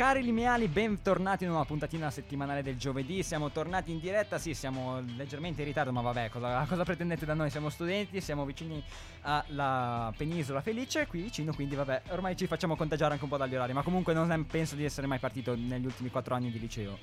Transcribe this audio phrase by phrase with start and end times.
[0.00, 3.22] Cari lineali, bentornati in una puntatina settimanale del giovedì.
[3.22, 4.38] Siamo tornati in diretta.
[4.38, 7.50] Sì, siamo leggermente in ritardo, ma vabbè, cosa, cosa pretendete da noi?
[7.50, 8.82] Siamo studenti, siamo vicini
[9.20, 13.54] alla penisola felice, qui vicino, quindi vabbè, ormai ci facciamo contagiare anche un po' dagli
[13.54, 13.74] orari.
[13.74, 16.96] Ma comunque non è- penso di essere mai partito negli ultimi quattro anni di liceo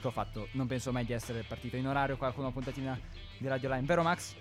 [0.00, 0.46] che ho fatto.
[0.52, 2.96] Non penso mai di essere partito in orario qua con una puntatina
[3.36, 4.32] di Radio Line, vero Max?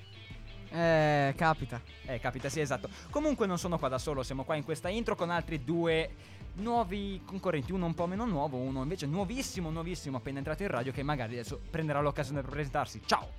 [0.70, 1.82] Eh, capita.
[2.06, 2.90] Eh, capita, sì, esatto.
[3.10, 7.22] Comunque non sono qua da solo, siamo qua in questa intro con altri due nuovi
[7.26, 11.04] concorrenti, uno un po' meno nuovo, uno invece nuovissimo, nuovissimo, appena entrato in radio, che
[11.04, 13.02] magari adesso prenderà l'occasione per presentarsi.
[13.06, 13.30] Ciao!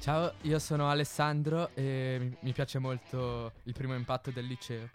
[0.00, 4.88] Ciao, io sono Alessandro e mi- piace molto il primo impatto del liceo.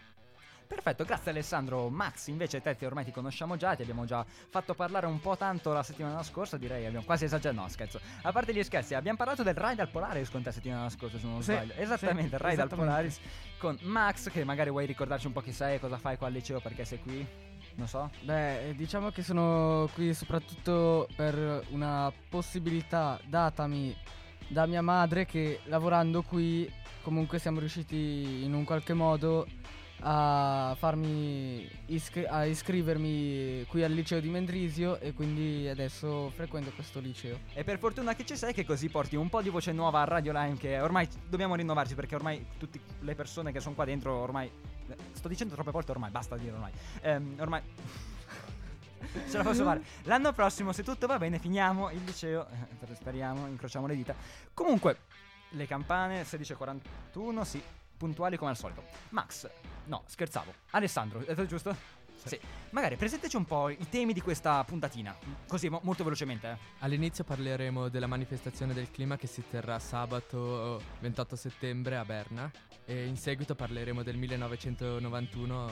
[0.66, 1.90] Perfetto, grazie Alessandro.
[1.90, 5.36] Max, invece te ti ormai ti conosciamo già, ti abbiamo già fatto parlare un po'
[5.36, 8.00] tanto la settimana scorsa, direi, abbiamo quasi esagerato, no scherzo.
[8.22, 11.18] A parte gli scherzi, abbiamo parlato del ride al Polaris con te la settimana scorsa,
[11.18, 11.74] se non Sì, sbaglio.
[11.76, 12.68] Esattamente, sì, il ride al.
[12.68, 13.20] Polaris
[13.58, 16.60] con Max, che magari vuoi ricordarci un po' chi sei, cosa fai qua al liceo,
[16.60, 17.26] perché sei qui,
[17.76, 18.10] non so.
[18.22, 23.96] Beh, eh, diciamo che sono qui soprattutto per una possibilità datami
[24.48, 26.70] da mia madre che lavorando qui
[27.02, 29.46] comunque siamo riusciti in un qualche modo
[30.06, 37.00] a farmi iscri- a iscrivermi qui al liceo di Mendrisio e quindi adesso frequento questo
[37.00, 37.38] liceo.
[37.54, 40.04] E per fortuna che ci sei, che così porti un po' di voce nuova a
[40.04, 44.14] Radio Line, che ormai dobbiamo rinnovarci, perché ormai tutte le persone che sono qua dentro,
[44.14, 44.50] ormai...
[45.12, 46.72] Sto dicendo troppe volte ormai, basta dire ormai.
[47.02, 47.62] Ehm, ormai...
[49.28, 49.82] Ce la posso fare.
[50.04, 52.46] L'anno prossimo, se tutto va bene, finiamo il liceo.
[52.48, 54.14] eh, Speriamo, incrociamo le dita.
[54.52, 54.98] Comunque,
[55.50, 57.62] le campane 16.41, sì,
[57.96, 58.82] puntuali come al solito.
[59.10, 59.48] Max,
[59.86, 60.52] no, scherzavo.
[60.70, 61.76] Alessandro, è giusto?
[62.24, 62.38] Sì.
[62.70, 65.14] Magari presentaci un po' i temi di questa puntatina.
[65.46, 66.50] Così, mo- molto velocemente.
[66.50, 66.56] eh.
[66.80, 72.50] All'inizio parleremo della manifestazione del clima che si terrà sabato 28 settembre a Berna
[72.84, 75.70] e in seguito parleremo del 1991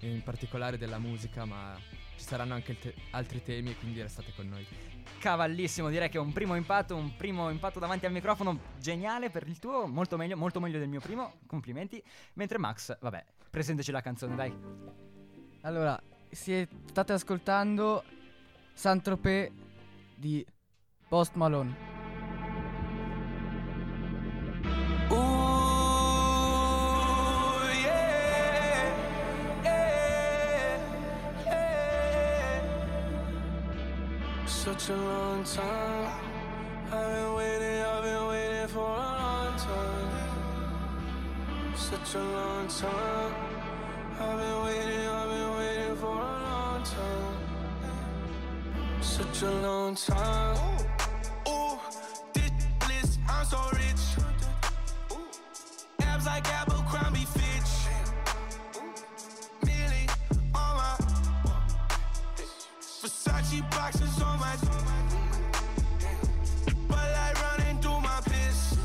[0.00, 1.74] e in particolare della musica, ma
[2.16, 4.66] ci saranno anche il te- altri temi e quindi restate con noi.
[5.18, 9.46] Cavallissimo, direi che è un primo impatto, un primo impatto davanti al microfono geniale per
[9.48, 12.02] il tuo, molto meglio, molto meglio del mio primo, complimenti.
[12.34, 15.12] Mentre Max, vabbè, presentaci la canzone, dai.
[15.64, 15.98] Allora,
[16.30, 16.68] state
[17.12, 18.04] ascoltando
[18.74, 19.50] Saint-Tropez
[20.14, 20.44] di
[21.08, 21.74] Post Malone.
[34.44, 36.10] Such a long time.
[36.90, 40.10] I've been waiting, I've been waiting for a long time.
[41.74, 43.32] Such a long time.
[44.16, 45.43] I've been waiting, I've been
[49.04, 50.56] Such a long time.
[51.48, 51.78] Ooh,
[52.32, 52.50] this
[52.80, 54.04] bliss, I'm so rich.
[56.00, 57.72] Abs like Abercrombie Fitch.
[59.64, 60.08] Millie
[60.54, 60.96] on my
[63.02, 64.56] Versace boxes on my
[66.88, 68.76] But like running through my piss.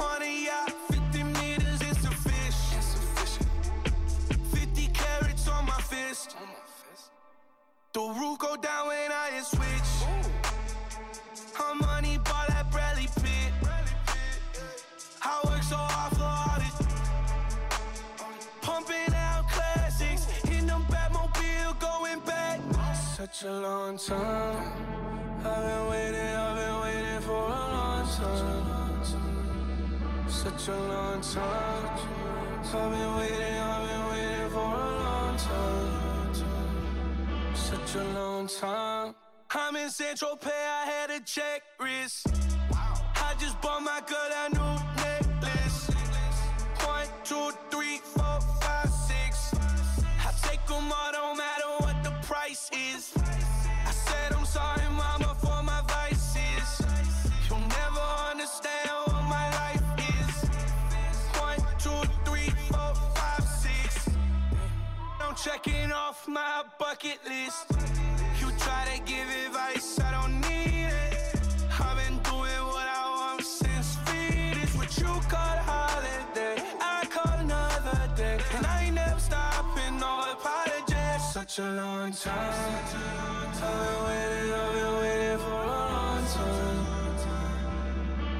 [0.00, 2.60] On a yacht, 50 meters, it's a fish.
[4.52, 6.36] 50 carats on my fist.
[7.92, 9.09] The roof go down when
[9.40, 9.92] Hit switch.
[11.58, 13.52] I'm money ball like Bradley Pitt.
[15.22, 16.76] I work so hard for all this.
[18.60, 22.60] Pumping out classics in the Batmobile, going back.
[23.16, 24.72] Such a long time.
[25.38, 29.04] I've been waiting, I've been waiting for a long time.
[30.28, 31.98] Such a long time.
[32.62, 35.80] I've been waiting, I've been waiting for a long time.
[37.54, 38.99] Such a long time.
[39.52, 42.24] I'm in Central Tropez, I had a check wrist.
[42.70, 42.94] Wow.
[43.16, 45.90] I just bought my girl a new necklace.
[46.86, 49.52] One, two, three, four, five, six.
[50.24, 53.12] I take them all, don't matter what the price is.
[53.16, 56.86] I said I'm sorry, mama, for my vices.
[57.48, 60.50] You'll never understand what my life is.
[65.20, 67.99] I'm checking off my bucket list
[68.90, 71.40] gotta give advice, I don't need it.
[71.78, 74.56] I've been doing what I want since feet.
[74.62, 78.38] It's what you call holiday, I call another day.
[78.54, 81.32] And I ain't never stopping, no apologies.
[81.32, 82.54] Such a long time.
[82.72, 82.92] I've
[83.62, 86.86] been waiting, I've been waiting for a long time.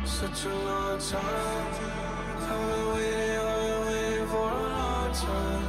[0.07, 1.23] Such a long time.
[2.43, 5.65] I've been waiting, I've been waiting for a long time.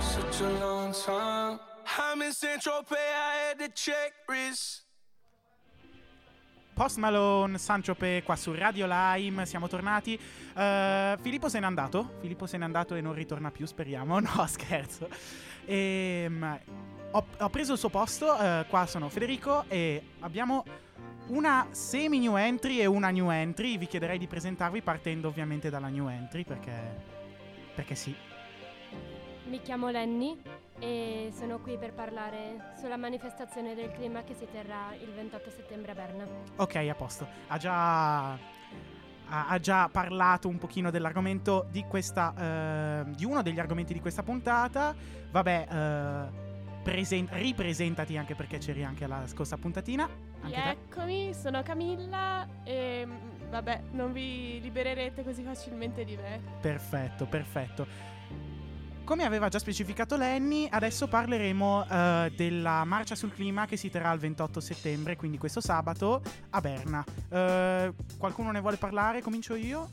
[0.00, 1.58] Such a long time.
[2.00, 4.86] I'm in Central Pay, I had to check wrist.
[6.72, 10.16] Post Malone, Sanchope qua su Radio Lime, siamo tornati.
[10.56, 14.20] Eh, Filippo se n'è andato, Filippo se n'è andato e non ritorna più, speriamo.
[14.20, 15.08] No, scherzo.
[15.64, 16.60] Ehm,
[17.10, 20.62] ho, ho preso il suo posto, eh, qua sono Federico e abbiamo
[21.26, 23.76] una semi new entry e una new entry.
[23.76, 26.72] Vi chiederei di presentarvi partendo ovviamente dalla new entry perché,
[27.74, 28.14] perché sì.
[29.46, 30.40] Mi chiamo Lenny
[30.78, 35.92] e sono qui per parlare sulla manifestazione del clima che si terrà il 28 settembre
[35.92, 36.26] a Berna.
[36.56, 37.26] Ok, a posto.
[37.48, 42.34] Ha già, ha, già parlato un pochino dell'argomento di questa.
[43.06, 44.94] eh, di uno degli argomenti di questa puntata.
[45.30, 46.46] Vabbè, eh,
[46.82, 50.08] presen- ripresentati anche perché c'eri anche alla scorsa puntatina.
[50.40, 50.70] Anche te.
[50.70, 56.40] Eccomi, sono Camilla e mm, vabbè, non vi libererete così facilmente di me.
[56.60, 58.16] Perfetto, perfetto.
[59.08, 64.12] Come aveva già specificato Lenny, adesso parleremo eh, della marcia sul clima che si terrà
[64.12, 66.20] il 28 settembre, quindi questo sabato
[66.50, 67.02] a Berna.
[67.30, 69.22] Eh, qualcuno ne vuole parlare?
[69.22, 69.88] Comincio io?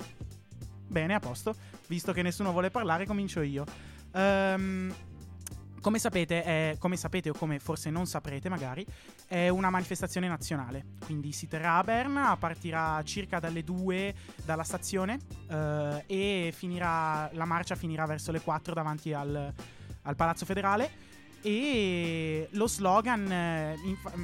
[0.86, 1.56] Bene, a posto.
[1.88, 3.64] Visto che nessuno vuole parlare, comincio io.
[4.12, 4.94] Ehm,
[5.86, 8.84] come sapete, è- come sapete o come forse non saprete magari,
[9.28, 10.84] è una manifestazione nazionale.
[11.06, 17.46] Quindi si terrà a Berna, partirà circa dalle 2 dalla stazione eh, e finirà, la
[17.46, 19.54] marcia finirà verso le 4 davanti al,
[20.02, 21.14] al Palazzo Federale.
[21.48, 23.78] E lo slogan, eh,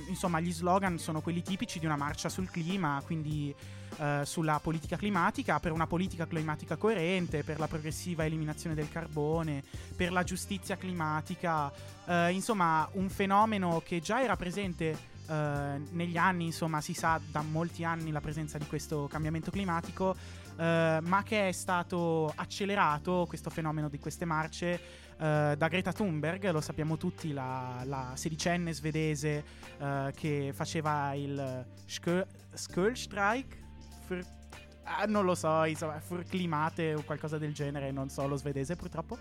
[0.07, 3.53] insomma, gli slogan sono quelli tipici di una marcia sul clima, quindi
[3.99, 9.63] eh, sulla politica climatica, per una politica climatica coerente, per la progressiva eliminazione del carbone,
[9.95, 11.71] per la giustizia climatica,
[12.07, 14.97] eh, insomma, un fenomeno che già era presente
[15.27, 20.15] eh, negli anni, insomma, si sa da molti anni la presenza di questo cambiamento climatico,
[20.57, 26.49] eh, ma che è stato accelerato questo fenomeno di queste marce eh, da Greta Thunberg,
[26.49, 29.43] lo sappiamo tutti, la, la sedicenne svedese
[29.77, 33.59] eh, che faceva il Skullstrike.
[34.07, 34.25] För-
[34.83, 38.75] ah, non lo so, insomma, für climate o qualcosa del genere, non so lo svedese
[38.75, 39.15] purtroppo.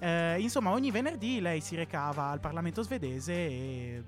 [0.00, 4.04] Eh, insomma, ogni venerdì lei si recava al Parlamento svedese e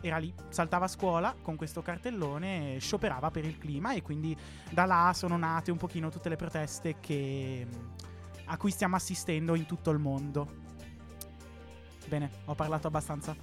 [0.00, 4.36] era lì, saltava a scuola con questo cartellone e scioperava per il clima e quindi
[4.70, 7.66] da là sono nate un pochino tutte le proteste che,
[8.46, 10.64] a cui stiamo assistendo in tutto il mondo.
[12.06, 13.36] Bene, ho parlato abbastanza.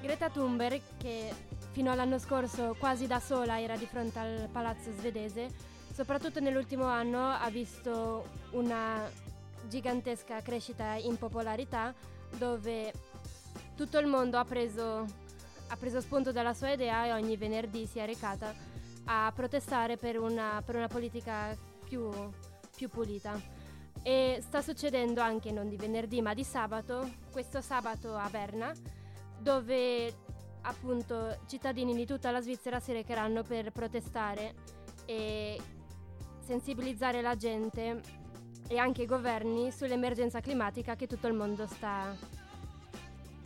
[0.00, 1.32] Greta Thunberg, che
[1.72, 5.48] fino all'anno scorso quasi da sola era di fronte al palazzo svedese,
[5.92, 9.10] soprattutto nell'ultimo anno ha visto una
[9.68, 11.92] gigantesca crescita in popolarità
[12.38, 12.92] dove
[13.74, 15.04] tutto il mondo ha preso,
[15.68, 18.54] ha preso spunto dalla sua idea e ogni venerdì si è recata
[19.06, 22.10] a protestare per una, per una politica più,
[22.76, 23.40] più pulita.
[24.02, 28.72] E sta succedendo anche non di venerdì ma di sabato, questo sabato a Berna,
[29.38, 30.14] dove
[30.62, 34.54] appunto cittadini di tutta la Svizzera si recheranno per protestare
[35.06, 35.60] e
[36.38, 38.00] sensibilizzare la gente
[38.68, 42.14] e anche i governi sull'emergenza climatica che tutto il mondo sta,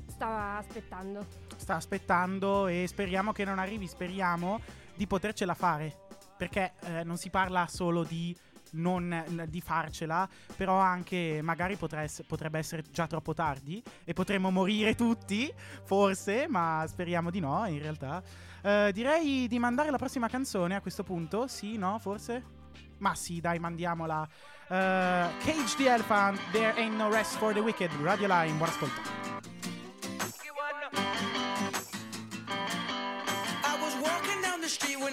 [0.06, 1.26] sta aspettando.
[1.56, 4.60] Sta aspettando e speriamo che non arrivi, speriamo
[4.94, 6.08] di potercela fare.
[6.36, 8.34] Perché eh, non si parla solo di
[8.72, 14.50] non di farcela, però anche magari potrà ess- potrebbe essere già troppo tardi e potremmo
[14.50, 15.52] morire tutti,
[15.84, 18.22] forse, ma speriamo di no, in realtà.
[18.62, 22.58] Eh, direi di mandare la prossima canzone a questo punto, sì, no, forse?
[22.98, 24.28] Ma sì, dai, mandiamola.
[24.68, 29.39] Eh, Cage the Elephant, There Ain't No Rest for the Wicked, Radio Line, buon ascolto.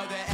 [0.00, 0.29] know, there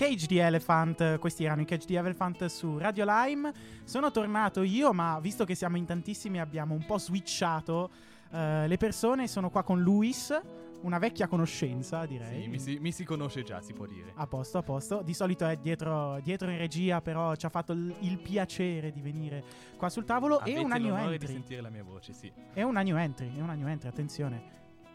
[0.00, 3.52] Cage di Elephant, questi erano i Cage di Elephant su Radio Lime.
[3.84, 7.90] Sono tornato io, ma visto che siamo in tantissimi abbiamo un po' switchato
[8.30, 9.28] eh, le persone.
[9.28, 10.34] Sono qua con Luis,
[10.80, 12.44] una vecchia conoscenza direi.
[12.44, 14.14] Sì, mi si, mi si conosce già, si può dire.
[14.14, 15.02] A posto, a posto.
[15.02, 19.02] Di solito è dietro, dietro in regia, però ci ha fatto il, il piacere di
[19.02, 19.44] venire
[19.76, 20.38] qua sul tavolo.
[20.38, 21.32] Avete e una new l'onore di entry.
[21.34, 22.32] sentire la mia voce, sì.
[22.54, 24.42] È una new entry, è una new entry, attenzione.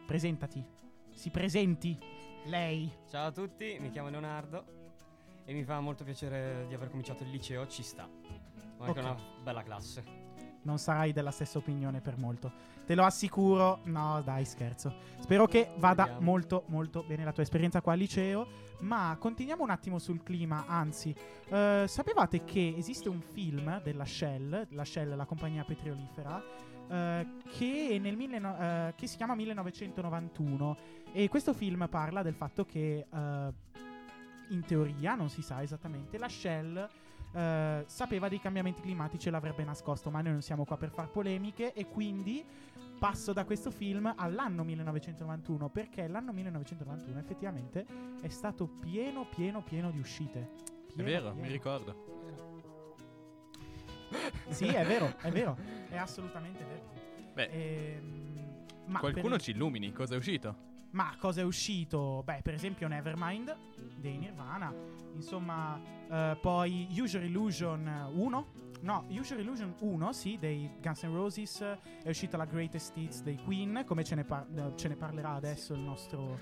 [0.07, 0.65] Presentati.
[1.11, 1.95] Si presenti.
[2.45, 2.91] Lei.
[3.07, 4.84] Ciao a tutti, mi chiamo Leonardo
[5.45, 8.03] e mi fa molto piacere di aver cominciato il liceo, ci sta.
[8.77, 9.05] Ho anche Ok.
[9.05, 10.23] una bella classe.
[10.63, 12.51] Non sarai della stessa opinione per molto.
[12.87, 13.81] Te lo assicuro.
[13.85, 14.95] No, dai, scherzo.
[15.19, 16.25] Spero che vada Vediamo.
[16.25, 18.47] molto, molto bene la tua esperienza qua al liceo.
[18.79, 20.65] Ma continuiamo un attimo sul clima.
[20.67, 21.15] Anzi,
[21.49, 26.41] eh, sapevate che esiste un film della Shell, la Shell, la compagnia petrolifera,
[26.89, 30.77] eh, che, nel mille eh, che si chiama 1991.
[31.13, 33.53] E questo film parla del fatto che, eh,
[34.49, 36.89] in teoria, non si sa esattamente, la Shell
[37.33, 41.09] eh, sapeva dei cambiamenti climatici e l'avrebbe nascosto, ma noi non siamo qua per far
[41.09, 42.45] polemiche e quindi
[42.97, 47.85] passo da questo film all'anno 1991 perché l'anno 1991 effettivamente
[48.21, 50.49] è stato pieno pieno pieno di uscite.
[50.87, 51.41] È Pieno, vero, pieno.
[51.41, 52.13] mi ricordo.
[54.49, 55.57] Sì, è vero, è vero,
[55.89, 56.83] è assolutamente vero.
[57.33, 60.55] Beh, Ehm, ma qualcuno per- ci illumini, cosa è uscito?
[60.95, 62.21] Ma cosa è uscito?
[62.23, 63.53] Beh, per esempio Nevermind
[63.97, 64.73] dei Nirvana.
[65.13, 65.77] Insomma,
[66.09, 68.45] eh, poi Usual Illusion 1.
[68.79, 71.61] No, Usual Illusion 1, sì, dei Guns N' Roses.
[72.01, 75.73] È uscita la Greatest Hits dei Queen, come ce ne, par- ce ne parlerà adesso
[75.73, 76.39] il nostro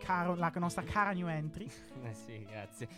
[0.00, 1.68] caro, la nostra cara new entry.
[2.02, 2.88] Eh sì, grazie.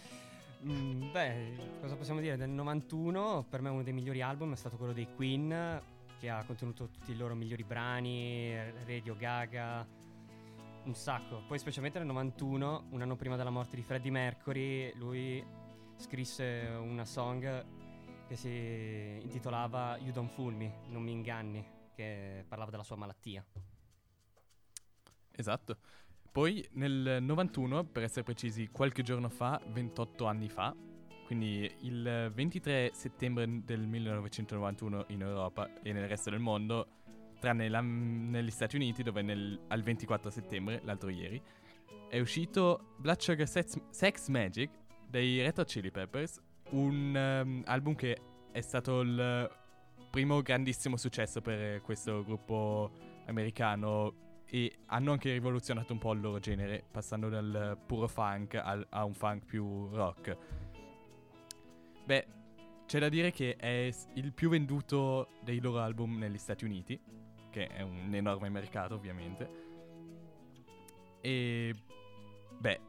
[0.64, 2.36] Mm, beh, cosa possiamo dire?
[2.36, 5.82] Del 91 per me uno dei migliori album è stato quello dei Queen
[6.18, 8.54] che ha contenuto tutti i loro migliori brani,
[8.86, 9.86] Radio Gaga,
[10.88, 11.42] un sacco.
[11.46, 15.44] Poi specialmente nel 91, un anno prima della morte di Freddie Mercury, lui
[15.96, 17.66] scrisse una song
[18.26, 21.64] che si intitolava You Don't Fool Me, non mi inganni,
[21.94, 23.44] che parlava della sua malattia.
[25.32, 25.76] Esatto.
[26.32, 30.74] Poi nel 91, per essere precisi, qualche giorno fa, 28 anni fa,
[31.26, 36.97] quindi il 23 settembre del 1991 in Europa e nel resto del mondo,
[37.38, 41.40] tranne la- negli Stati Uniti dove nel- al 24 settembre, l'altro ieri,
[42.08, 44.70] è uscito Blood Sugar Sex, Sex Magic
[45.08, 46.40] dei Red Hot Chili Peppers,
[46.70, 48.18] un ehm, album che
[48.52, 49.50] è stato il
[50.10, 52.90] primo grandissimo successo per questo gruppo
[53.26, 58.86] americano e hanno anche rivoluzionato un po' il loro genere, passando dal puro funk al-
[58.90, 60.36] a un funk più rock.
[62.04, 62.26] Beh,
[62.86, 66.98] c'è da dire che è il più venduto dei loro album negli Stati Uniti,
[67.50, 69.66] che è un enorme mercato ovviamente.
[71.20, 71.74] E
[72.58, 72.80] beh,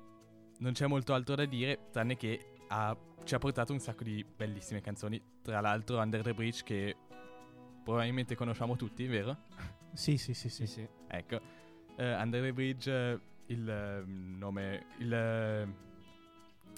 [0.60, 4.24] non c'è molto altro da dire, tranne che ha- ci ha portato un sacco di
[4.24, 5.22] bellissime canzoni.
[5.42, 6.96] Tra l'altro Under the Bridge che
[7.84, 9.38] probabilmente conosciamo tutti, vero?
[9.94, 10.68] Sì, sì, sì, sì.
[10.68, 10.88] sì.
[11.08, 11.40] Ecco,
[11.96, 15.68] eh, Under the Bridge, eh, il eh, nome, il, eh,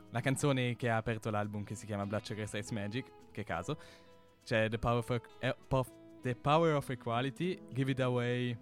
[0.09, 3.77] la canzone che ha aperto l'album che si chiama Blood Sugar Sex Magic, che caso,
[4.43, 8.57] c'è The Power of, eh, Pow- The Power of Equality, Give It Away.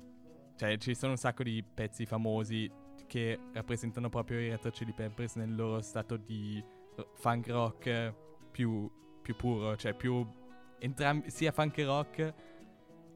[0.56, 2.70] Cioè, ci sono un sacco di pezzi famosi
[3.08, 6.64] che rappresentano proprio i Red Chili Peppers nel loro stato di
[7.14, 8.14] funk rock
[8.52, 8.90] più,
[9.22, 10.26] più puro, cioè più
[10.80, 12.34] entrambi, sia funk rock,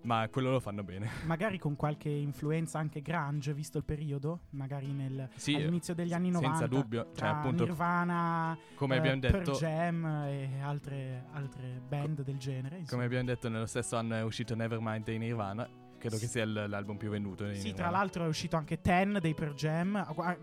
[0.03, 1.09] ma quello lo fanno bene.
[1.25, 6.31] Magari con qualche influenza anche grunge, visto il periodo, magari nel, Sì, all'inizio degli anni
[6.31, 6.67] senza 90.
[6.67, 12.37] dubbio, cioè, appunto, Nirvana, come eh, abbiamo Pearl detto- Jam e altre, altre band del
[12.37, 12.77] genere.
[12.77, 12.89] insomma.
[12.91, 15.67] Come abbiamo detto, nello stesso anno è uscito Nevermind dei Nirvana.
[16.03, 19.33] Credo che sia l- l'album più venduto Sì, tra l'altro è uscito anche Ten dei
[19.33, 19.95] Pearl Jam.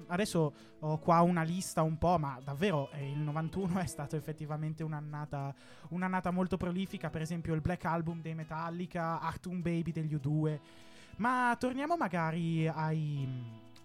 [0.09, 4.83] Adesso ho qua una lista un po', ma davvero eh, il 91 è stato effettivamente
[4.83, 5.55] un'annata,
[5.91, 7.11] un'annata molto prolifica.
[7.11, 10.59] Per esempio il Black Album dei Metallica, Achtung Baby degli U2.
[11.17, 13.29] Ma torniamo magari ai,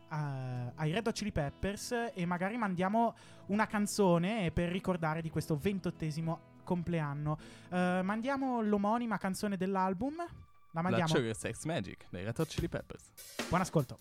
[0.10, 3.14] a- ai Red Hot Chili Peppers e magari mandiamo
[3.48, 7.38] una canzone per ricordare di questo ventottesimo compleanno.
[7.70, 10.26] Eh, mandiamo l'omonima canzone dell'album.
[10.76, 11.08] La mandiamo.
[11.08, 13.04] Sugar Sex Magic dei Red Hot Chili Peppers.
[13.48, 14.00] Buon ascolto.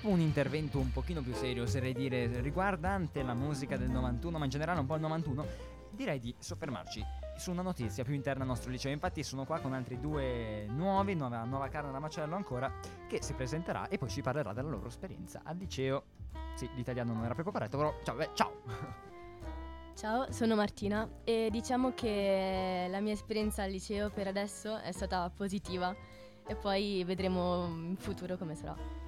[0.00, 4.44] Dopo un intervento un pochino più serio, oserei dire, riguardante la musica del 91, ma
[4.44, 5.46] in generale un po' il 91,
[5.90, 7.04] direi di soffermarci
[7.36, 8.92] su una notizia più interna al nostro liceo.
[8.92, 12.72] Infatti sono qua con altri due nuovi, nuova, nuova carne da macello ancora,
[13.08, 16.04] che si presenterà e poi ci parlerà della loro esperienza al liceo.
[16.54, 18.52] Sì, l'italiano non era proprio corretto, però ciao, beh, ciao!
[19.96, 25.28] Ciao, sono Martina e diciamo che la mia esperienza al liceo per adesso è stata
[25.28, 25.92] positiva
[26.46, 29.07] e poi vedremo in futuro come sarà.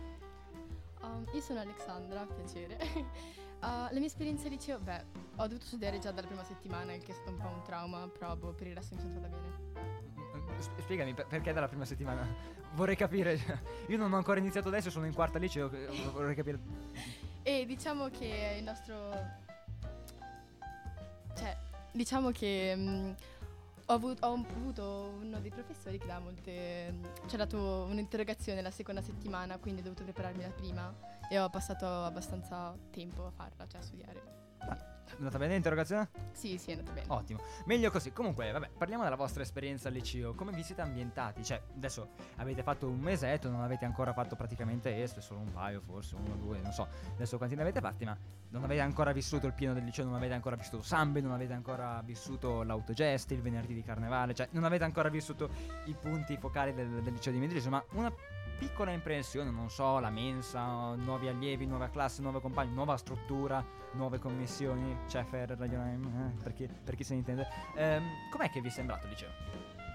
[1.03, 2.79] Um, io sono Alexandra, piacere.
[3.61, 5.05] Uh, la mia esperienza al liceo, beh,
[5.37, 8.09] ho dovuto studiare già dalla prima settimana, il che è stato un po' un trauma,
[8.09, 10.59] però boh, per il resto mi sono trovata bene.
[10.61, 12.27] S- Spiegami per- perché dalla prima settimana?
[12.73, 13.39] Vorrei capire.
[13.89, 15.71] Io non ho ancora iniziato adesso, sono in quarta liceo.
[15.73, 16.59] eh, Vorrei capire.
[17.43, 19.11] E diciamo che il nostro...
[21.37, 21.55] Cioè,
[21.93, 23.11] diciamo che mm,
[23.91, 26.95] ho, avuto, ho avuto uno dei professori che molte...
[27.27, 30.95] ci ha dato un'interrogazione la seconda settimana, quindi ho dovuto prepararmi la prima
[31.29, 34.99] e ho passato abbastanza tempo a farla, cioè a studiare.
[35.11, 36.09] È andata bene l'interrogazione?
[36.33, 37.07] Sì, sì, è andata bene.
[37.09, 37.41] Ottimo.
[37.67, 38.13] Meglio così.
[38.13, 40.35] Comunque, vabbè, parliamo della vostra esperienza al liceo.
[40.35, 41.45] Come vi siete ambientati?
[41.45, 45.81] Cioè, adesso avete fatto un mesetto, non avete ancora fatto praticamente est, solo un paio,
[45.81, 46.87] forse uno, due, non so.
[47.15, 48.17] Adesso quanti ne avete fatti, ma
[48.51, 51.53] non avete ancora vissuto il pieno del liceo, non avete ancora vissuto Sambe, non avete
[51.53, 55.51] ancora vissuto l'autogest, il venerdì di carnevale, cioè non avete ancora vissuto
[55.87, 58.13] i punti focali del, del liceo di Medriso, ma una
[58.61, 64.19] piccola impressione, non so, la mensa, nuovi allievi, nuova classe, nuove compagni, nuova struttura, nuove
[64.19, 67.49] commissioni, Cefer, Radio Lime, eh, per, chi, per chi se ne intende.
[67.75, 69.31] Ehm, com'è che vi è sembrato liceo?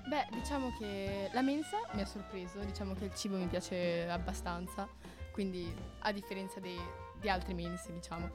[0.08, 4.88] Beh, diciamo che la mensa mi ha sorpreso, diciamo che il cibo mi piace abbastanza,
[5.32, 6.82] quindi a differenza dei-
[7.20, 8.32] di altre mense, diciamo.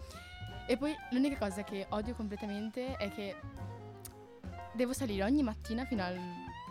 [0.68, 3.34] E poi l'unica cosa che odio completamente è che
[4.74, 6.16] devo salire ogni mattina fino al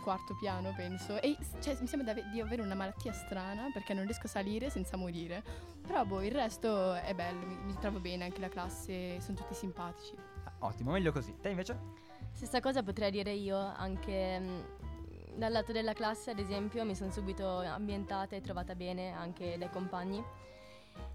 [0.09, 3.93] quarto piano, penso, e cioè, mi sembra di ave- di avere una malattia strana perché
[3.93, 5.43] non riesco a salire senza morire.
[5.85, 9.53] Però boh, il resto è bello, mi, mi trovo bene, anche la classe, sono tutti
[9.53, 10.15] simpatici.
[10.45, 11.35] Ah, ottimo, meglio così.
[11.39, 11.77] Te invece?
[12.31, 14.59] Stessa cosa potrei dire io anche mm,
[15.35, 19.69] dal lato della classe, ad esempio, mi sono subito ambientata e trovata bene anche dai
[19.69, 20.23] compagni.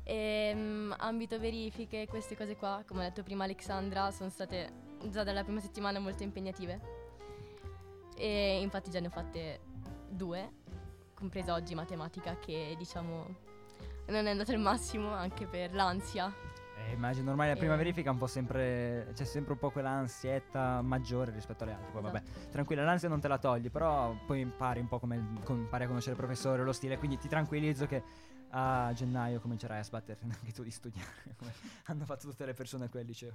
[0.04, 4.70] E mm, ambito verifiche, queste cose qua, come ha detto prima Alexandra, sono state
[5.08, 7.03] già dalla prima settimana molto impegnative.
[8.16, 9.60] E infatti già ne ho fatte
[10.08, 10.50] due,
[11.14, 13.36] compresa oggi matematica, che diciamo
[14.06, 16.32] non è andata al massimo anche per l'ansia.
[16.76, 17.78] Eh, immagino ormai la prima Eh.
[17.78, 19.10] verifica un po' sempre.
[19.14, 21.90] C'è sempre un po' quell'ansietta maggiore rispetto alle altre.
[21.90, 22.50] Poi vabbè, Esatto.
[22.50, 25.84] tranquilla, l'ansia non te la togli, però poi impari un po' come il- com- impari
[25.84, 26.98] a conoscere il professore, lo stile.
[26.98, 28.02] Quindi ti tranquillizzo che
[28.50, 31.34] a gennaio comincerai a sbatterti anche tu di studiare.
[31.38, 31.52] come
[31.86, 33.32] hanno fatto tutte le persone qui al liceo.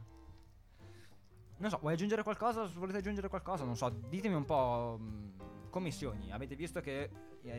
[1.60, 2.70] Non so, vuoi aggiungere qualcosa?
[2.76, 3.64] Volete aggiungere qualcosa?
[3.66, 4.98] Non so, ditemi un po'.
[5.00, 6.32] mh, commissioni.
[6.32, 7.10] Avete visto che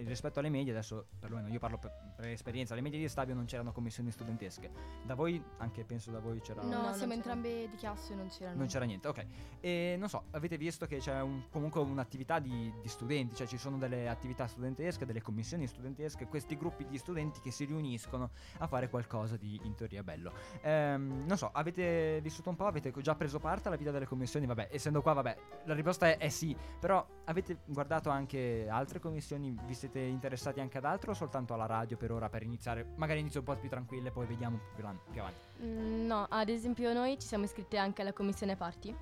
[0.04, 3.44] rispetto alle medie, adesso perlomeno io parlo per, per esperienza, alle medie di Stabio non
[3.46, 4.70] c'erano commissioni studentesche.
[5.04, 6.62] Da voi, anche penso da voi c'era.
[6.62, 8.58] No, no, non siamo entrambe di chiasso e non c'erano.
[8.58, 9.26] Non c'era niente, ok.
[9.60, 13.56] E non so, avete visto che c'è un- comunque un'attività di, di studenti, cioè ci
[13.58, 18.66] sono delle attività studentesche, delle commissioni studentesche, questi gruppi di studenti che si riuniscono a
[18.66, 20.32] fare qualcosa di in teoria bello.
[20.62, 24.46] Ehm, non so, avete vissuto un po', avete già preso parte alla vita delle commissioni?
[24.46, 29.68] Vabbè, essendo qua, vabbè, la risposta è, è sì, però avete guardato anche altre commissioni?
[29.70, 32.85] Vi siete interessati anche ad altro o soltanto alla radio per ora per iniziare?
[32.96, 35.38] Magari inizio un po' più tranquille, poi vediamo più, lan- più avanti.
[35.62, 38.92] Mm, No, ad esempio noi ci siamo iscritti anche alla commissione party,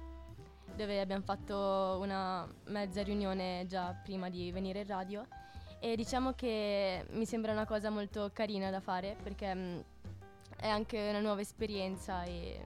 [0.77, 5.27] dove abbiamo fatto una mezza riunione già prima di venire in radio
[5.81, 9.79] e diciamo che mi sembra una cosa molto carina da fare perché mm,
[10.59, 12.63] è anche una nuova esperienza e...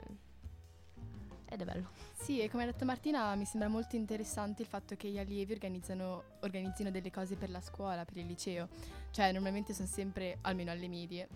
[1.52, 1.90] ed è bello.
[2.14, 5.52] Sì, e come ha detto Martina, mi sembra molto interessante il fatto che gli allievi
[5.52, 8.68] organizzino delle cose per la scuola, per il liceo.
[9.10, 11.28] Cioè, normalmente sono sempre, almeno alle medie,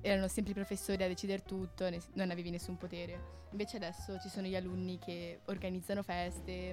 [0.00, 3.36] erano sempre i professori a decidere tutto, ne- non avevi nessun potere.
[3.50, 6.70] Invece adesso ci sono gli alunni che organizzano feste,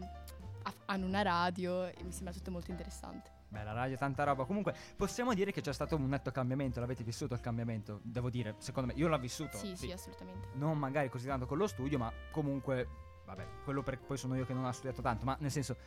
[0.63, 3.35] ha- hanno una radio e mi sembra tutto molto interessante.
[3.56, 4.44] Beh, la radio è tanta roba.
[4.44, 6.82] Comunque, possiamo dire che c'è stato un netto cambiamento.
[6.82, 8.02] L'avete vissuto il cambiamento?
[8.04, 9.58] Devo dire, secondo me, io l'ho vissuto.
[9.58, 10.50] Sì, sì, assolutamente.
[10.56, 12.88] Non magari così tanto con lo studio, ma comunque,
[13.26, 15.24] vabbè, quello per, poi sono io che non ho studiato tanto.
[15.24, 15.78] Ma nel senso,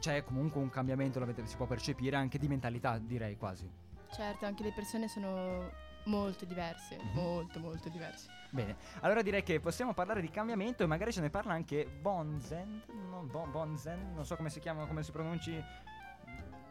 [0.00, 3.70] c'è comunque un cambiamento, l'avete, si può percepire anche di mentalità, direi quasi.
[4.10, 5.70] Certo, anche le persone sono
[6.06, 8.28] molto diverse, molto molto diverse.
[8.50, 12.82] Bene, allora direi che possiamo parlare di cambiamento e magari ce ne parla anche Bonzen.
[13.08, 15.62] No, Bon- Bonzen, non so come si chiama, come si pronunci.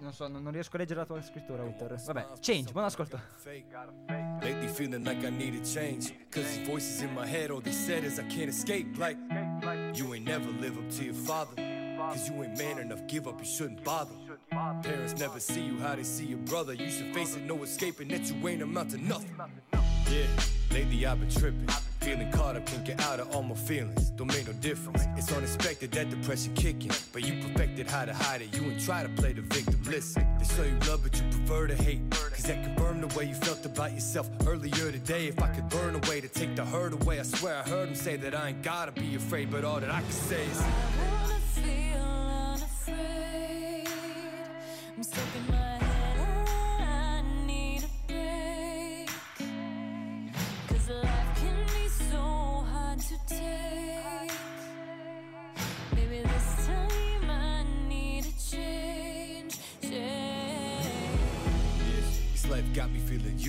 [0.01, 2.01] Non so, non, non riesco a leggere la tua scrittura, Uther.
[2.05, 3.19] Vabbè, change, buon ascolto.
[4.41, 6.13] Lately feeling like I need a change.
[6.31, 8.97] Cause these voices in my head, all they said is I can't escape.
[8.97, 9.17] Like,
[9.93, 11.53] you ain't never live up to your father.
[11.97, 14.15] Cause you ain't man enough, give up, you shouldn't bother.
[14.81, 16.73] Parents never see you how they see your brother.
[16.73, 19.35] You should face it, no escaping that you ain't amount to nothing.
[20.09, 20.25] Yeah,
[20.71, 21.67] lately I've been tripping.
[21.99, 24.11] Feeling caught up, can't get out of all my feelings.
[24.11, 25.03] Don't make no difference.
[25.17, 26.91] It's unexpected that depression kicking.
[27.11, 27.41] But you
[27.83, 28.55] perfected how to hide it.
[28.55, 29.79] You ain't try to play the victim.
[29.85, 32.01] Listen, they show you love, but you prefer to hate.
[32.11, 35.27] Cause that burn the way you felt about yourself earlier today.
[35.27, 37.95] If I could burn away to take the hurt away, I swear I heard him
[37.95, 39.51] say that I ain't gotta be afraid.
[39.51, 40.61] But all that I can say is.
[40.61, 40.63] I
[41.11, 42.01] wanna feel
[42.53, 43.87] unafraid.
[44.97, 45.68] I'm stuck in my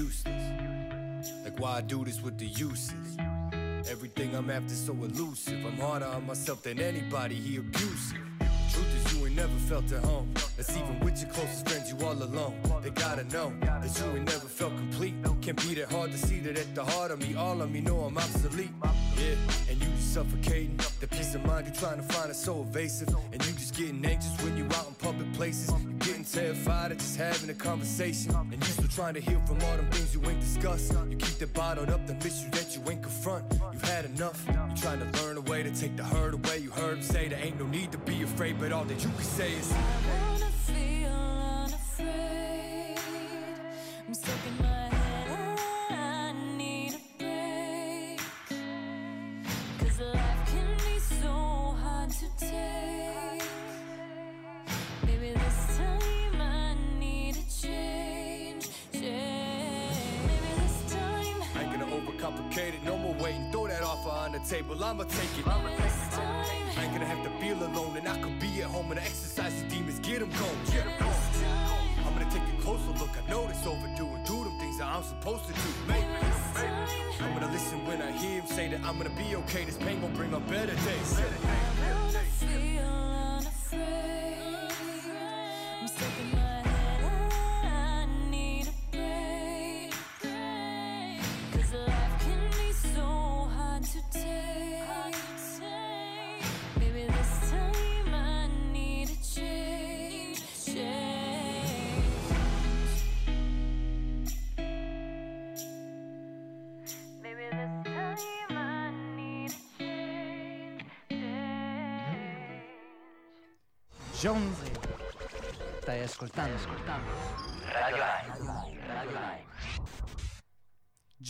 [0.01, 0.45] useless.
[1.45, 3.17] Like why I do this with the uses.
[3.91, 5.65] Everything I'm after so elusive.
[5.67, 8.30] I'm harder on myself than anybody, he abusive.
[8.73, 10.33] Truth is you ain't never felt at home.
[10.57, 12.55] That's even with your closest friends, you all alone.
[12.83, 15.15] They gotta know that you ain't never felt complete.
[15.43, 17.81] Can't be that hard to see that at the heart of me, all of me
[17.81, 18.71] know I'm obsolete.
[19.17, 19.35] Yeah,
[19.69, 20.79] and you just suffocating.
[21.01, 23.09] The peace of mind you trying to find is so evasive.
[23.33, 25.71] And you just getting anxious when you out in public places.
[25.83, 28.35] You getting terrified of just having a conversation.
[28.35, 30.93] And you still trying to heal from all them things you ain't discussed.
[31.11, 33.45] You keep that bottled up, the issue that you ain't confront.
[33.73, 34.43] You've had enough.
[34.47, 36.59] You trying to learn a way to take the hurt away.
[36.59, 39.09] You heard him say there ain't no need to be afraid, but all that you
[39.09, 39.73] can say is.
[39.73, 41.11] wanna feel
[41.65, 42.99] unafraid.
[44.07, 44.80] I'm stuck in my
[64.53, 65.47] offer on the table, I'ma take it.
[65.47, 69.63] I ain't gonna have to feel alone, and I could be at home and exercise
[69.63, 72.07] the demons, get them going, get them going.
[72.07, 74.89] I'm gonna take a closer look, I know this overdue and do them things that
[74.89, 75.71] I'm supposed to do.
[75.87, 76.05] Maybe.
[77.21, 79.65] I'm gonna listen when I hear him say that I'm gonna be okay.
[79.65, 81.21] This pain gon' bring a better days.
[81.21, 81.70] wanna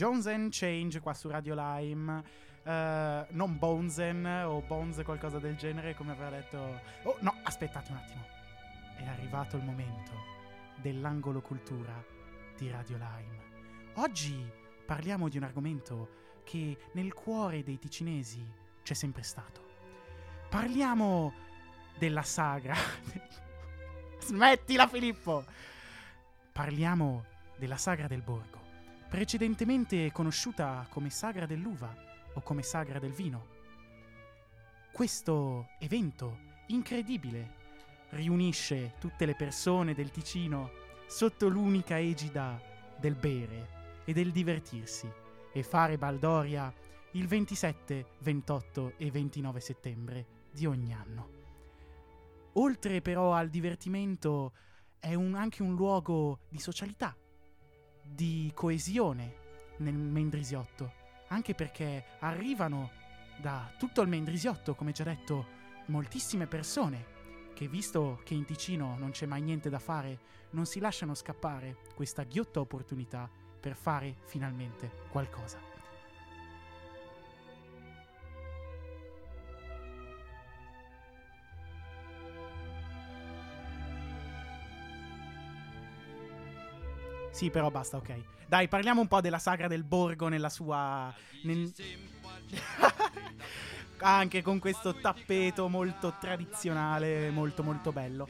[0.01, 2.23] Jones and Change qua su Radio Lime.
[2.63, 6.81] Eh, non Bonzen o Bones qualcosa del genere come aveva detto.
[7.03, 8.25] Oh no, aspettate un attimo.
[8.97, 10.13] È arrivato il momento
[10.77, 11.93] dell'angolo cultura
[12.57, 13.43] di Radio Lime.
[13.97, 14.51] Oggi
[14.87, 16.09] parliamo di un argomento
[16.45, 18.43] che nel cuore dei ticinesi
[18.83, 19.61] c'è sempre stato.
[20.49, 21.31] Parliamo
[21.99, 22.75] della sagra.
[24.19, 25.45] Smettila Filippo!
[26.53, 27.27] Parliamo
[27.59, 28.70] della sagra del borgo
[29.11, 31.93] precedentemente conosciuta come Sagra dell'Uva
[32.35, 33.59] o come Sagra del Vino.
[34.93, 37.59] Questo evento incredibile
[38.11, 40.71] riunisce tutte le persone del Ticino
[41.09, 42.63] sotto l'unica egida
[43.01, 45.11] del bere e del divertirsi
[45.53, 46.73] e fare baldoria
[47.13, 51.39] il 27, 28 e 29 settembre di ogni anno.
[52.55, 54.53] Oltre però al divertimento
[55.01, 57.17] è un- anche un luogo di socialità,
[58.13, 59.35] di coesione
[59.79, 60.93] nel Mendrisiotto,
[61.29, 62.91] anche perché arrivano
[63.41, 67.19] da tutto il Mendrisiotto, come già detto, moltissime persone
[67.55, 70.19] che visto che in Ticino non c'è mai niente da fare,
[70.51, 73.29] non si lasciano scappare questa ghiotta opportunità
[73.61, 75.70] per fare finalmente qualcosa.
[87.41, 88.13] Sì, però basta, ok.
[88.47, 91.11] Dai, parliamo un po' della sagra del borgo nella sua.
[91.45, 91.73] nel-
[94.03, 98.29] Anche con questo tappeto molto tradizionale, molto molto bello.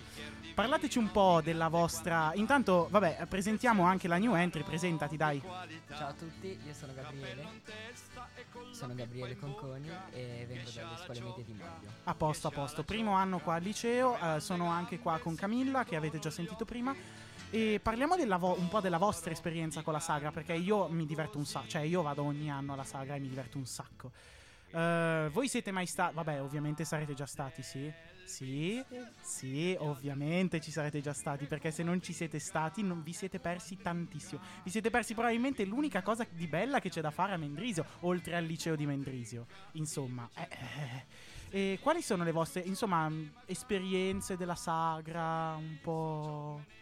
[0.55, 2.31] Parlateci un po' della vostra.
[2.35, 4.63] Intanto, vabbè, presentiamo anche la new entry.
[4.63, 5.43] Presentati, dai.
[5.89, 7.45] Ciao a tutti, io sono Gabriele.
[8.71, 11.91] Sono Gabriele Conconi e vengo dalle scuole medie di Moglio.
[12.05, 12.85] A posto, a posto.
[12.85, 14.37] Primo anno qua al liceo.
[14.37, 16.95] eh, sono anche qua con Camilla, che avete già sentito prima.
[17.53, 21.37] E parliamo vo- un po' della vostra esperienza con la sagra, perché io mi diverto
[21.37, 21.67] un sacco.
[21.67, 24.13] Cioè, io vado ogni anno alla sagra e mi diverto un sacco.
[24.71, 26.15] Eh, voi siete mai stati?
[26.15, 27.93] Vabbè, ovviamente sarete già stati, sì.
[28.25, 28.81] Sì,
[29.21, 33.41] sì, ovviamente ci sarete già stati, perché se non ci siete stati non vi siete
[33.41, 34.41] persi tantissimo.
[34.63, 38.37] Vi siete persi probabilmente l'unica cosa di bella che c'è da fare a Mendrisio, oltre
[38.37, 39.47] al liceo di Mendrisio.
[39.73, 40.49] Insomma, eh,
[41.51, 41.73] eh.
[41.73, 43.11] E quali sono le vostre, insomma,
[43.47, 46.79] esperienze della sagra, un po'...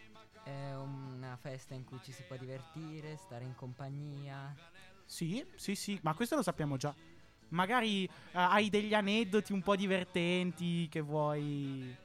[0.49, 4.51] È una festa in cui ci si può divertire, stare in compagnia.
[5.05, 6.91] Sì, sì, sì, ma questo lo sappiamo già.
[7.49, 11.95] Magari eh, hai degli aneddoti un po' divertenti che vuoi...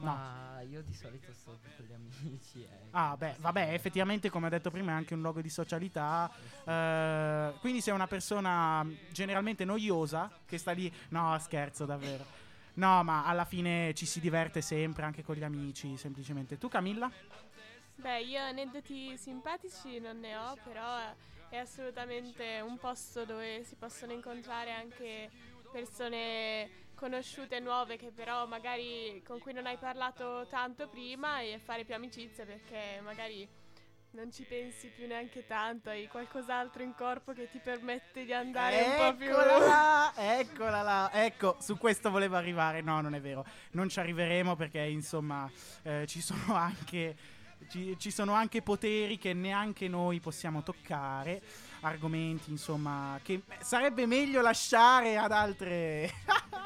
[0.00, 2.62] Ma io di solito sto con gli amici.
[2.64, 2.88] eh.
[2.90, 6.30] Ah, beh, vabbè, effettivamente, come ho detto prima, è anche un luogo di socialità.
[6.64, 10.92] Eh, quindi sei una persona generalmente noiosa che sta lì.
[11.08, 12.43] No, scherzo, davvero.
[12.74, 16.58] No, ma alla fine ci si diverte sempre anche con gli amici, semplicemente.
[16.58, 17.10] Tu, Camilla?
[17.94, 21.14] Beh, io aneddoti simpatici non ne ho, però
[21.48, 25.30] è assolutamente un posto dove si possono incontrare anche
[25.70, 31.84] persone conosciute nuove che però magari con cui non hai parlato tanto prima e fare
[31.84, 33.46] più amicizia perché magari
[34.14, 38.80] non ci pensi più neanche tanto, hai qualcos'altro in corpo che ti permette di andare
[38.82, 41.10] un po' più Eccola là, eccola là.
[41.12, 42.80] Ecco, su questo volevo arrivare.
[42.80, 43.44] No, non è vero.
[43.72, 45.50] Non ci arriveremo perché, insomma,
[45.82, 47.16] eh, ci sono anche.
[47.68, 51.42] Ci, ci sono anche poteri che neanche noi possiamo toccare.
[51.80, 56.08] Argomenti, insomma, che sarebbe meglio lasciare ad altre.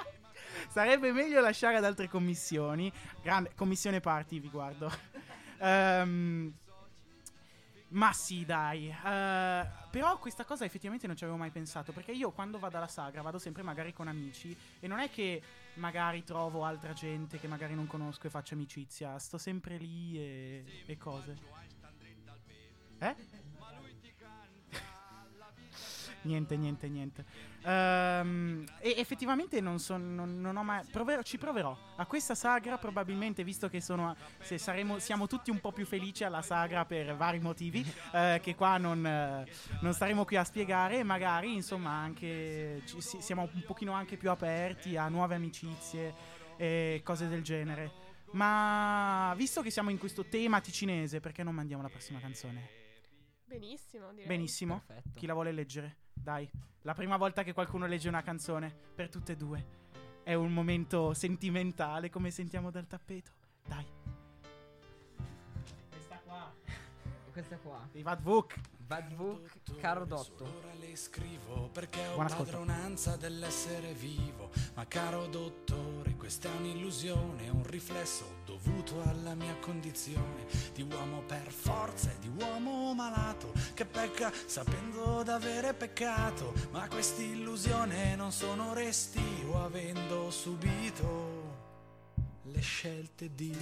[0.69, 2.93] sarebbe meglio lasciare ad altre commissioni.
[3.23, 4.93] Grande commissione party, vi guardo.
[5.61, 6.55] Ehm.
[7.90, 8.88] Ma sì, dai.
[8.88, 11.92] Eh, però questa cosa effettivamente non ci avevo mai pensato.
[11.92, 14.57] Perché io quando vado alla sagra vado sempre magari con amici.
[14.81, 15.42] E non è che
[15.74, 19.18] magari trovo altra gente che magari non conosco e faccio amicizia.
[19.18, 21.37] Sto sempre lì e, e cose.
[22.98, 23.38] Eh?
[26.29, 27.25] Niente, niente, niente.
[27.62, 30.85] Ehm, e effettivamente non, so, non, non ho mai.
[30.91, 31.77] proverò- ci proverò.
[31.97, 34.14] A questa sagra, probabilmente, visto che sono.
[34.41, 37.81] Se saremo, siamo tutti un po' più felici alla sagra per vari motivi,
[38.12, 39.47] eh, che qua non, eh,
[39.81, 41.03] non staremo qui a spiegare.
[41.03, 42.83] Magari, insomma, anche.
[42.85, 46.14] ci- si- siamo un pochino anche più aperti a nuove amicizie
[46.57, 48.07] e cose del genere.
[48.33, 52.77] Ma visto che siamo in questo tema ticinese, perché non mandiamo la prossima canzone?
[53.47, 54.27] Benissimo, direi.
[54.27, 54.83] Benissimo.
[55.14, 55.97] Chi la vuole leggere?
[56.22, 56.48] Dai,
[56.83, 59.66] la prima volta che qualcuno legge una canzone, per tutte e due.
[60.22, 63.33] È un momento sentimentale, come sentiamo dal tappeto.
[63.66, 63.87] Dai.
[65.90, 66.54] Questa qua.
[67.33, 67.88] Questa qua.
[67.90, 68.61] Di Vad Vuk.
[68.88, 70.62] Bad Book, caro Dotto.
[70.81, 74.50] le scrivo perché ho Buon padronanza dell'essere vivo.
[74.76, 75.98] Ma caro dottore,
[76.29, 82.29] questa è un'illusione, un riflesso dovuto alla mia condizione di uomo per forza e di
[82.29, 86.53] uomo malato che pecca sapendo d'avere peccato.
[86.71, 91.57] Ma quest'illusione non sono resti o avendo subito
[92.43, 93.57] le scelte di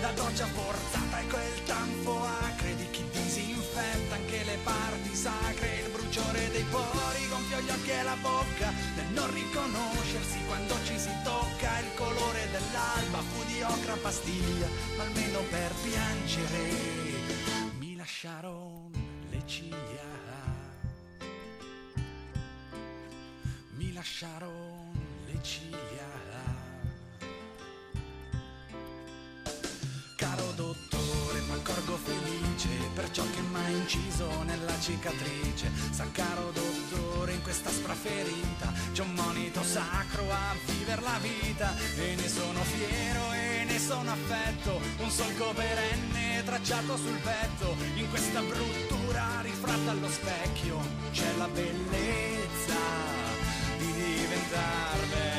[0.00, 5.90] la doccia forzata e quel tanfo acre di chi disinfetta anche le parti sacre, il
[5.90, 11.10] bruciore dei pori, gonfio gli occhi e la bocca, nel non riconoscersi quando ci si
[11.24, 16.70] tocca, il colore dell'alba fu di ocra pastiglia, ma almeno per piangere
[17.78, 18.90] mi lasciarono
[19.30, 20.06] le ciglia.
[23.76, 24.90] mi lasciarono
[25.26, 26.25] le ciglia.
[30.56, 35.70] Dottore, m'accorgo felice per ciò che m'ha inciso nella cicatrice.
[35.90, 41.76] Sa caro dottore, in questa aspra ferita c'è un monito sacro a viver la vita
[41.98, 44.80] e ne sono fiero e ne sono affetto.
[44.96, 50.78] Un solco perenne tracciato sul petto, in questa bruttura rifratta allo specchio
[51.12, 52.74] c'è la bellezza
[53.76, 55.35] di diventare diventar vecchio.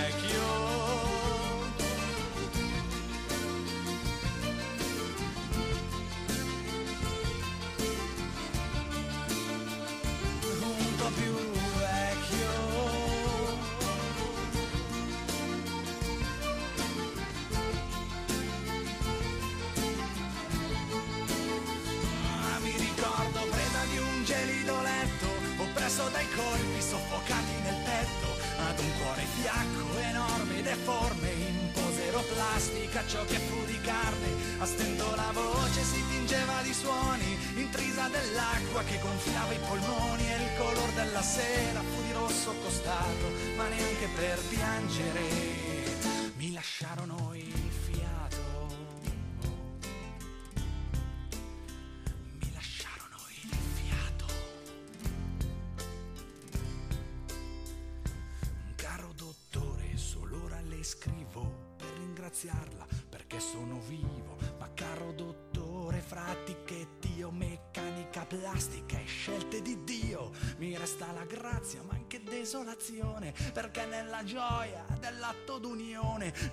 [29.58, 34.30] Fiacco, enorme deforme, in posero plastica, ciò che fu di carne,
[34.60, 40.36] a stento la voce si tingeva di suoni, intrisa dell'acqua che gonfiava i polmoni e
[40.36, 45.76] il color della sera fu di rosso costato, ma neanche per piangere.
[46.36, 47.27] Mi lasciarono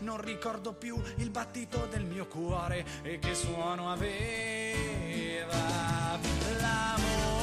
[0.00, 5.52] non ricordo più il battito del mio cuore e che suono aveva
[6.60, 7.33] l'amore.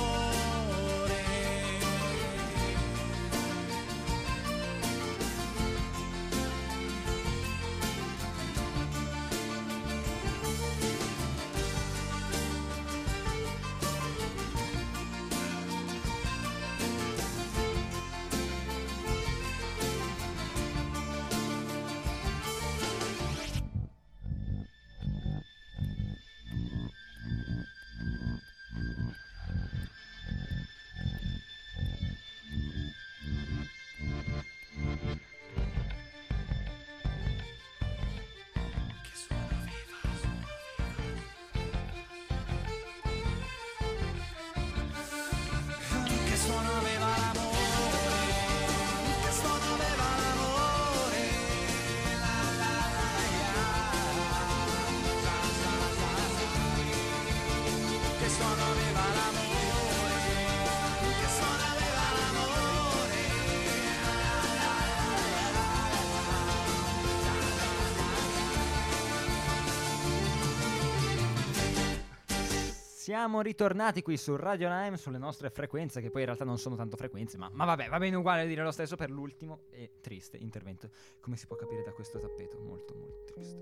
[73.12, 76.78] Siamo ritornati qui su Radio Lime sulle nostre frequenze, che poi in realtà non sono
[76.78, 80.38] tanto frequenze, ma, ma vabbè, va bene uguale dire lo stesso per l'ultimo e triste
[80.38, 80.90] intervento,
[81.20, 83.60] come si può capire da questo tappeto, molto molto triste.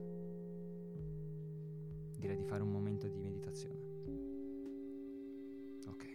[2.16, 3.80] Direi di fare un momento di meditazione.
[5.88, 6.06] Ok,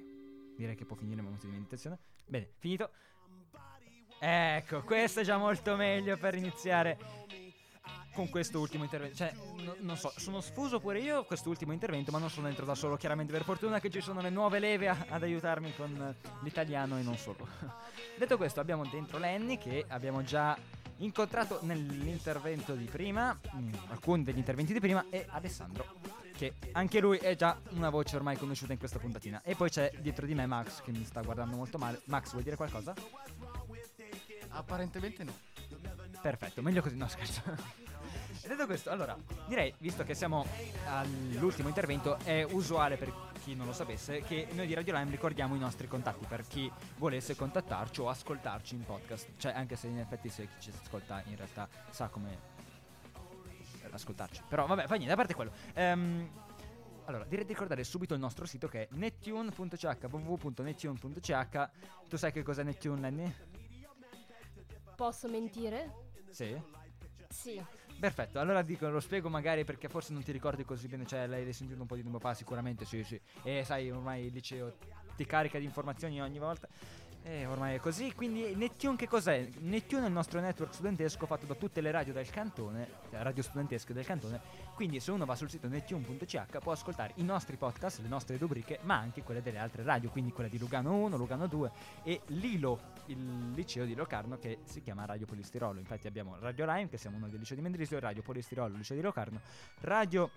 [0.54, 1.98] direi che può finire il momento di meditazione.
[2.24, 2.88] Bene, finito.
[4.20, 6.98] Ecco, questo è già molto meglio per iniziare
[8.14, 9.16] con questo ultimo intervento.
[9.16, 12.74] Cioè, no- non so, sono sfuso pure io quest'ultimo intervento, ma non sono dentro da
[12.74, 12.96] solo.
[12.96, 17.02] Chiaramente, per fortuna che ci sono le nuove leve a- ad aiutarmi con l'italiano e
[17.02, 17.46] non solo.
[18.16, 20.56] Detto questo, abbiamo dentro Lenny che abbiamo già
[20.98, 25.84] incontrato nell'intervento di prima, mm, alcuni degli interventi di prima, e Alessandro,
[26.36, 29.40] che anche lui è già una voce ormai conosciuta in questa puntatina.
[29.42, 32.00] E poi c'è dietro di me Max che mi sta guardando molto male.
[32.04, 32.94] Max, vuoi dire qualcosa?
[34.50, 35.32] Apparentemente no.
[36.22, 37.42] Perfetto, meglio così, no scherzo.
[38.44, 39.16] E detto questo, allora,
[39.46, 40.44] direi, visto che siamo
[40.86, 43.10] all'ultimo intervento, è usuale per
[43.42, 46.70] chi non lo sapesse che noi di Radio Lime ricordiamo i nostri contatti per chi
[46.98, 49.30] volesse contattarci o ascoltarci in podcast.
[49.38, 52.38] Cioè, anche se in effetti se chi ci ascolta in realtà sa come
[53.90, 54.42] ascoltarci.
[54.46, 55.52] Però vabbè, fa niente, a parte quello.
[55.72, 56.30] Ehm,
[57.06, 61.68] allora, direi di ricordare subito il nostro sito che è nettune.ch, www.nettune.ch.
[62.10, 63.34] Tu sai che cos'è Nettune, Lenny?
[64.96, 66.10] Posso mentire?
[66.28, 66.60] Sì.
[67.30, 67.62] Sì.
[67.98, 71.50] Perfetto, allora dico, lo spiego magari perché forse non ti ricordi così bene, cioè l'hai
[71.52, 73.18] sentito un po' di tempo fa, sicuramente sì, sì.
[73.42, 74.74] E sai, ormai il liceo
[75.16, 76.68] ti carica di informazioni ogni volta.
[77.26, 79.48] E ormai è così, quindi Nettune che cos'è?
[79.60, 83.42] Nettune è il nostro network studentesco fatto da tutte le radio del cantone, cioè radio
[83.42, 84.42] studentesche del cantone,
[84.74, 88.78] quindi se uno va sul sito nettune.ch può ascoltare i nostri podcast, le nostre rubriche,
[88.82, 91.70] ma anche quelle delle altre radio, quindi quella di Lugano 1, Lugano 2
[92.02, 95.78] e Lilo, il liceo di Locarno che si chiama Radio Polistirolo.
[95.78, 99.02] Infatti abbiamo Radio Lime, che siamo noi del liceo di Mendrisio, Radio Polistirolo, liceo di
[99.02, 99.40] Locarno,
[99.80, 100.30] Radio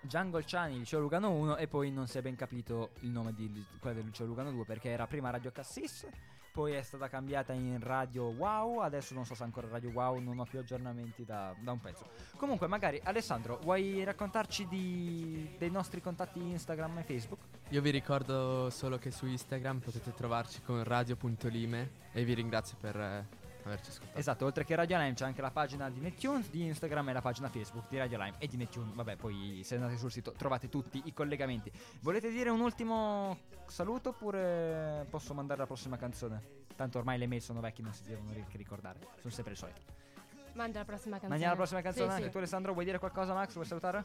[0.00, 3.96] Giangolciani, liceo Lugano 1 e poi non si è ben capito il nome di quella
[3.96, 6.06] del liceo Lugano 2 perché era prima Radio Cassis,
[6.52, 10.38] poi è stata cambiata in Radio Wow, adesso non so se ancora Radio Wow, non
[10.38, 12.06] ho più aggiornamenti da, da un pezzo.
[12.36, 17.40] Comunque magari Alessandro, vuoi raccontarci di- dei nostri contatti Instagram e Facebook?
[17.68, 22.96] Io vi ricordo solo che su Instagram potete trovarci con radio.lime e vi ringrazio per
[22.96, 23.26] eh,
[23.68, 24.18] averci ascoltato.
[24.18, 27.20] Esatto, oltre che Radio Lime c'è anche la pagina di Nettunes, di Instagram e la
[27.20, 28.94] pagina Facebook di Radio Lime e di Nettunes.
[28.94, 31.70] Vabbè, poi se andate sul sito trovate tutti i collegamenti.
[32.00, 36.56] Volete dire un ultimo saluto oppure posso mandare la prossima canzone?
[36.76, 38.98] Tanto ormai le mail sono vecchie, non si devono ri- riccordare.
[39.20, 39.80] Sono sempre le solite.
[40.54, 41.28] Manda la prossima canzone.
[41.30, 42.30] Mandiamo la prossima canzone Sì, anche sì.
[42.30, 43.52] tu Alessandro, vuoi dire qualcosa Max?
[43.52, 44.04] Vuoi salutare?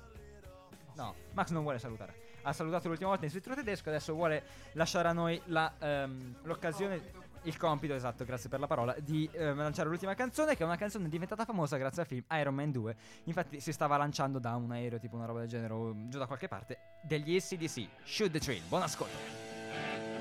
[0.96, 2.32] No, Max non vuole salutare.
[2.44, 4.44] Ha salutato l'ultima volta in scrittura tedesco, adesso vuole
[4.74, 7.02] lasciare a noi la, ehm, l'occasione,
[7.44, 10.76] il compito, esatto, grazie per la parola, di ehm, lanciare l'ultima canzone, che è una
[10.76, 12.96] canzone diventata famosa grazie al film Iron Man 2.
[13.26, 16.28] Infatti si stava lanciando da un aereo, tipo una roba del genere, o giù da
[16.28, 17.88] qualche parte, degli SCDC.
[18.04, 20.13] Shoot the train, buon ascolto.